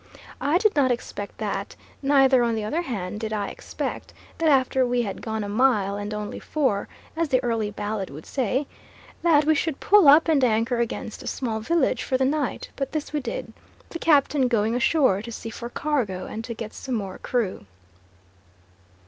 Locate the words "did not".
0.57-0.89